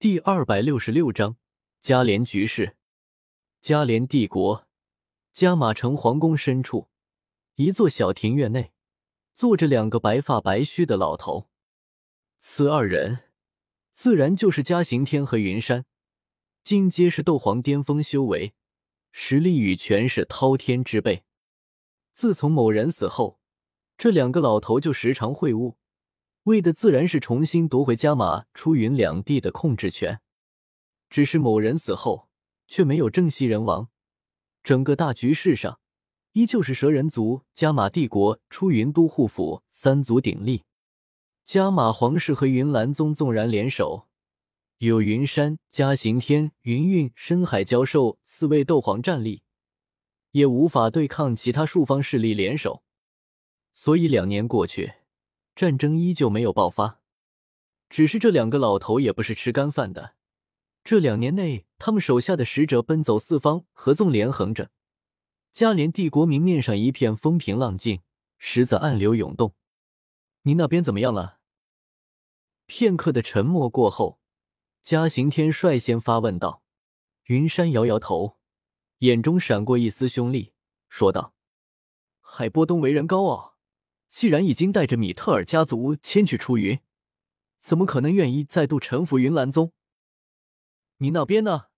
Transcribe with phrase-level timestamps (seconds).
[0.00, 1.36] 第二百六十六章
[1.82, 2.74] 加连局势。
[3.60, 4.66] 加连帝国
[5.30, 6.88] 加马城皇宫深处，
[7.56, 8.72] 一座小庭院内，
[9.34, 11.50] 坐着两个白发白须的老头。
[12.38, 13.24] 此二人
[13.92, 15.84] 自然就是嘉刑天和云山，
[16.62, 18.54] 今皆是斗皇巅峰修为，
[19.12, 21.24] 实力与权势滔天之辈。
[22.14, 23.38] 自从某人死后，
[23.98, 25.74] 这两个老头就时常会晤。
[26.44, 30.20] 为的自然是重新夺回加马、出云两地的控制权。
[31.10, 32.28] 只是某人死后，
[32.66, 33.88] 却没有正西人王，
[34.62, 35.80] 整个大局势上，
[36.32, 40.62] 依旧是蛇人族、加马帝国、出云都护府三足鼎立。
[41.44, 44.06] 加马皇室和云岚宗纵然联手，
[44.78, 49.42] 有云山、嘉刑天、云韵、深海教授四位斗皇战力，
[50.30, 52.84] 也无法对抗其他数方势力联手。
[53.72, 54.99] 所以两年过去。
[55.60, 57.02] 战争依旧没有爆发，
[57.90, 60.14] 只是这两个老头也不是吃干饭的。
[60.82, 64.70] 这两年内，他们手下的使者奔走四方，合纵连横着，
[65.52, 68.00] 加连帝国明面上一片风平浪静，
[68.38, 69.54] 实则暗流涌动。
[70.44, 71.40] 你那边怎么样了？
[72.64, 74.18] 片刻的沉默过后，
[74.82, 76.62] 嘉刑天率先发问道。
[77.24, 78.38] 云山摇摇头，
[79.00, 80.54] 眼中闪过一丝凶厉，
[80.88, 81.34] 说道
[82.22, 83.49] ：“海波东为人高傲。”
[84.10, 86.80] 既然已经带着米特尔家族迁去出云，
[87.58, 89.72] 怎么可能愿意再度臣服云岚宗？
[90.96, 91.68] 你那边呢？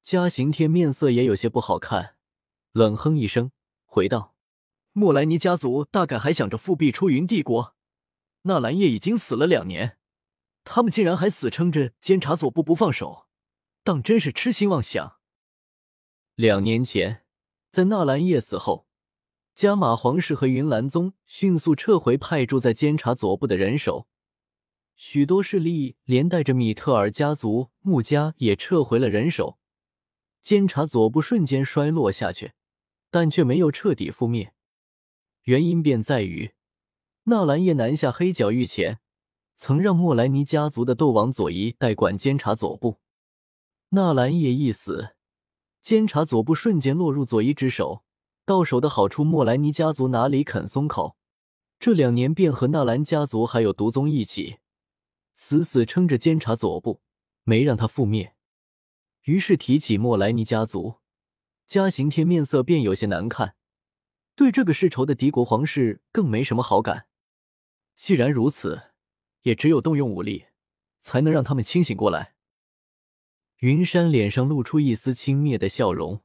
[0.00, 2.14] 嘉刑天面色也有些不好看，
[2.70, 3.50] 冷哼一声，
[3.84, 4.36] 回道
[4.94, 7.74] ：“莫莱尼家族大概还想着复辟出云帝国。
[8.42, 9.98] 纳兰叶已经死了两年，
[10.62, 13.26] 他们竟然还死撑着监察左部不放手，
[13.82, 15.18] 当真是痴心妄想。
[16.36, 17.26] 两年前，
[17.72, 18.86] 在纳兰叶死后。”
[19.58, 24.06] 加马皇室和云岚宗迅速撤回派驻在监察左部的人手，
[24.94, 29.58] 许多势力连带着米特尔家族、穆家也撤回了人手，
[30.40, 32.52] 监察左部瞬间衰落下去，
[33.10, 34.54] 但却没有彻底覆灭。
[35.42, 36.52] 原因便在于
[37.24, 39.00] 纳兰叶南下黑角域前，
[39.56, 43.00] 曾让莫莱尼家族的斗王佐伊代管监察左部。
[43.88, 45.16] 纳兰叶一死，
[45.82, 48.04] 监察左部瞬间落入佐伊之手。
[48.48, 51.18] 到手的好处，莫莱尼家族哪里肯松口？
[51.78, 54.56] 这两年便和纳兰家族还有毒宗一起，
[55.34, 57.02] 死死撑着监察左部，
[57.44, 58.34] 没让他覆灭。
[59.24, 60.94] 于是提起莫莱尼家族，
[61.66, 63.54] 嘉刑天面色便有些难看，
[64.34, 67.06] 对这个世仇的敌国皇室更没什么好感。
[67.94, 68.92] 既然如此，
[69.42, 70.46] 也只有动用武力，
[71.00, 72.34] 才能让他们清醒过来。
[73.58, 76.22] 云山脸上露出一丝轻蔑的笑容，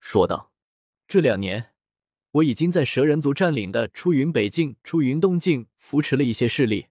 [0.00, 0.49] 说道。
[1.10, 1.72] 这两年，
[2.30, 6.86] 我已经在蛇人族占领的出云北境、出云东境扶持了一些势力。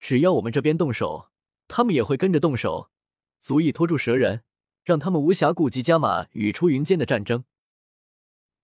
[0.00, 1.28] 只要我们这边动手，
[1.68, 2.90] 他们也会跟着动手，
[3.38, 4.44] 足以拖住蛇人，
[4.84, 7.44] 让他们无暇顾及加马与出云间的战争。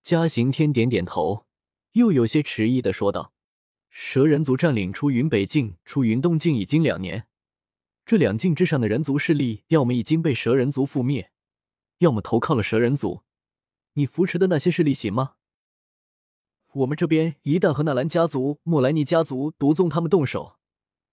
[0.01, 1.45] 嘉刑天点点头，
[1.93, 3.35] 又有些迟疑的说道
[3.93, 7.27] ：“蛇人族占领出云北境、出云东境已经两年，
[8.07, 11.31] 这两境之上的人族势力，要么已经被蛇人族覆灭，
[11.99, 13.21] 要么投靠了蛇人族。”
[13.95, 15.35] 你扶持的那些势力行吗？
[16.73, 20.57] 我们这边一旦和纳兰家族、莫莱尼家族、毒宗他们动手，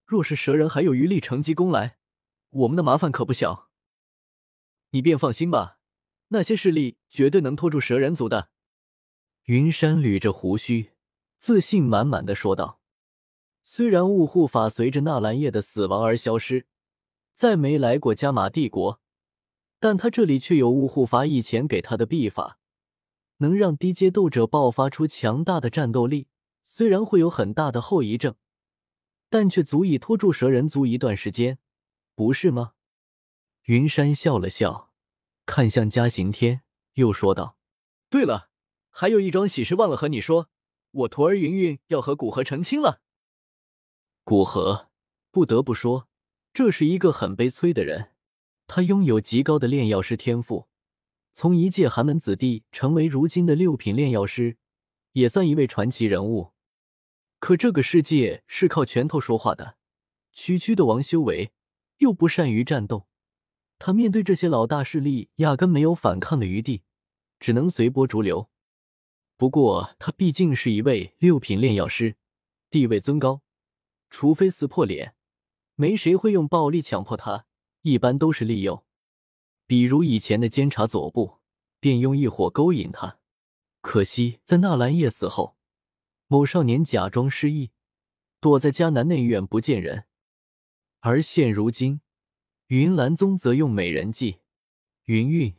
[0.05, 1.97] 若是蛇人还有余力乘机攻来，
[2.51, 3.69] 我们的麻烦可不小。
[4.91, 5.79] 你便放心吧，
[6.29, 8.51] 那些势力绝对能拖住蛇人族的。
[9.43, 10.91] 云山捋着胡须，
[11.37, 12.79] 自信满满的说道
[13.65, 16.67] ：“虽然雾护法随着纳兰叶的死亡而消失，
[17.33, 19.01] 再没来过加玛帝国，
[19.79, 22.58] 但他这里却有雾护法以前给他的秘法。”
[23.39, 26.27] 能让低阶斗者爆发出强大的战斗力，
[26.63, 28.35] 虽然会有很大的后遗症，
[29.29, 31.59] 但却足以拖住蛇人族一段时间，
[32.15, 32.73] 不是吗？
[33.63, 34.91] 云山笑了笑，
[35.45, 36.61] 看向嘉行天，
[36.93, 37.57] 又说道
[38.09, 38.49] ：“对了，
[38.89, 40.49] 还有一桩喜事忘了和你说，
[40.91, 43.01] 我徒儿云云要和古河成亲了。
[44.23, 44.89] 古河，
[45.31, 46.07] 不得不说，
[46.53, 48.11] 这是一个很悲催的人，
[48.67, 50.67] 他拥有极高的炼药师天赋。”
[51.39, 54.57] 从一介寒门子弟成为如今的六品炼药师，
[55.13, 56.51] 也算一位传奇人物。
[57.39, 59.77] 可这个世界是靠拳头说话的，
[60.33, 61.53] 区区的王修为
[61.99, 63.07] 又不善于战斗，
[63.77, 66.83] 他面对这些老大势力，压根没有反抗的余地，
[67.39, 68.49] 只能随波逐流。
[69.37, 72.17] 不过他毕竟是一位六品炼药师，
[72.69, 73.41] 地位尊高，
[74.09, 75.15] 除非撕破脸，
[75.75, 77.45] 没谁会用暴力强迫他，
[77.83, 78.83] 一般都是利诱。
[79.69, 81.37] 比如以前的监察左部，
[81.79, 83.19] 便用异火勾引他。
[83.81, 85.57] 可惜在纳兰叶死后，
[86.25, 87.69] 某少年假装失忆，
[88.41, 90.05] 躲在迦南内院不见人。
[91.01, 92.01] 而现如今，
[92.69, 94.39] 云岚宗则用美人计。
[95.05, 95.53] 云韵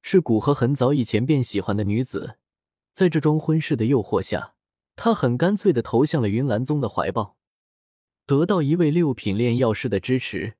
[0.00, 2.38] 是古河很早以前便喜欢的女子，
[2.92, 4.54] 在这桩婚事的诱惑下，
[4.94, 7.36] 他很干脆的投向了云岚宗的怀抱。
[8.26, 10.54] 得到一位六品炼药师的支持，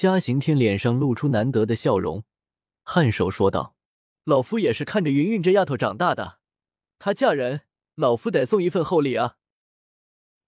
[0.00, 2.22] 嘉行天脸上露出难得的笑容，
[2.84, 3.74] 颔首说道
[4.22, 6.38] ：“老夫也是看着云云这丫头长大的，
[7.00, 7.62] 她嫁人，
[7.96, 9.38] 老夫得送一份厚礼啊。”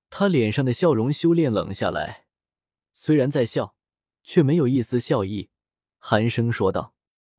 [0.09, 2.27] 他脸上的笑容修炼冷下来，
[2.95, 3.75] 虽然在笑，
[4.23, 5.51] 却没有一丝笑意，
[5.99, 6.95] 寒声说道：“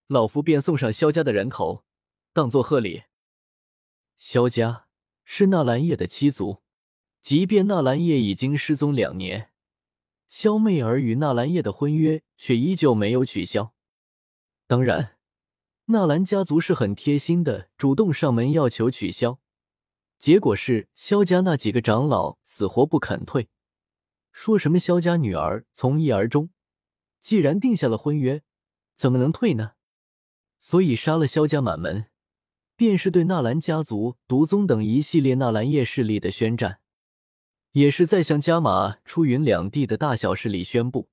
[0.08, 1.86] 老夫便送上萧家的人头，
[2.34, 3.04] 当做贺礼。”
[4.20, 4.88] 萧家
[5.24, 6.62] 是纳兰叶的七族。
[7.22, 9.51] 即便纳兰叶已经失踪两年，
[10.32, 13.74] 萧媚儿与纳兰叶的婚约却依旧没有取消。
[14.66, 15.18] 当然，
[15.88, 19.42] 纳兰家族是很贴心的，主动上门要求取消。
[20.18, 23.50] 结果是萧家那几个长老死活不肯退，
[24.32, 26.50] 说什么萧家女儿从一而终，
[27.20, 28.42] 既然定下了婚约，
[28.96, 29.74] 怎么能退呢？
[30.58, 32.06] 所以杀了萧家满门，
[32.78, 36.81] 便是对纳兰家族、毒宗等一系列纳兰叶势力的宣战。
[37.74, 41.10] 也是在向加马、出云两地的大小势力宣布：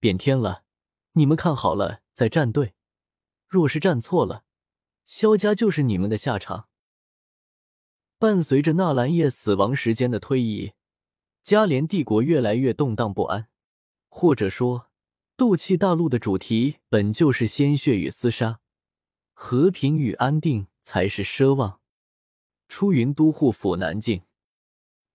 [0.00, 0.64] 变天了，
[1.12, 2.74] 你们看好了再站队。
[3.46, 4.44] 若是站错了，
[5.04, 6.68] 萧家就是你们的下场。
[8.18, 10.72] 伴随着纳兰叶死亡时间的推移，
[11.42, 13.48] 加连帝国越来越动荡不安。
[14.08, 14.90] 或者说，
[15.36, 18.60] 斗气大陆的主题本就是鲜血与厮杀，
[19.34, 21.80] 和平与安定才是奢望。
[22.68, 24.22] 出云都护府南境。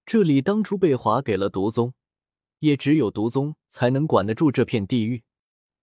[0.08, 1.94] 这里当初被划给了毒宗，
[2.60, 5.24] 也只有毒宗才能管得住这片地域。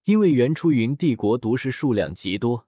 [0.04, 2.66] 因为原出云帝国毒师数量极多，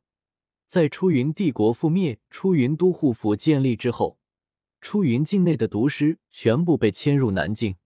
[0.66, 4.18] 在出云帝国覆灭、出云都护府建立之后，
[4.82, 7.76] 出云境内的毒师全部被迁入南境。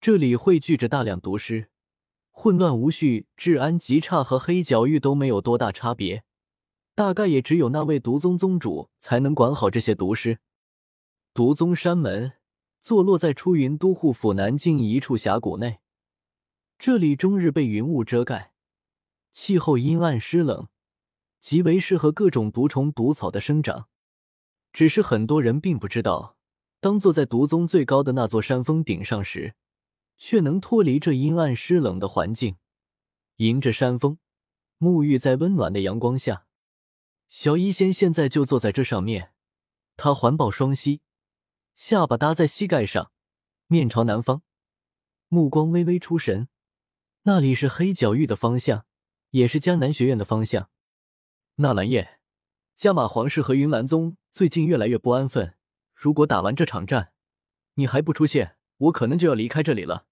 [0.00, 1.68] 这里汇聚着大量毒师，
[2.32, 6.24] 混乱无序，治安极差，和黑角域都没有多大差别。
[6.96, 10.40] 大概也只有那位毒宗宗主才能管好这些毒师。
[11.32, 12.32] 毒宗山门。
[12.80, 15.80] 坐落在出云都护府南境一处峡谷内，
[16.78, 18.52] 这里终日被云雾遮盖，
[19.32, 20.68] 气候阴暗湿冷，
[21.40, 23.88] 极为适合各种毒虫毒草的生长。
[24.72, 26.36] 只是很多人并不知道，
[26.80, 29.54] 当坐在毒宗最高的那座山峰顶上时，
[30.16, 32.56] 却能脱离这阴暗湿冷的环境，
[33.36, 34.18] 迎着山峰，
[34.78, 36.46] 沐浴在温暖的阳光下。
[37.28, 39.32] 小医仙现在就坐在这上面，
[39.96, 41.02] 他环抱双膝。
[41.78, 43.12] 下巴搭在膝盖上，
[43.68, 44.42] 面朝南方，
[45.28, 46.48] 目光微微出神。
[47.22, 48.84] 那里是黑角域的方向，
[49.30, 50.70] 也是江南学院的方向。
[51.54, 52.18] 纳兰叶，
[52.74, 55.54] 加马皇室和云岚宗最近越来越不安分。
[55.94, 57.12] 如果打完这场战，
[57.74, 60.07] 你还不出现，我可能就要离开这里了。